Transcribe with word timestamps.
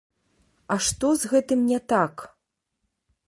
А 0.75 0.77
што 0.85 1.11
з 1.23 1.29
гэтым 1.35 1.59
не 1.73 1.79
так? 1.93 2.15